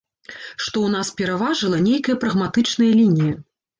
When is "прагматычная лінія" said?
2.25-3.33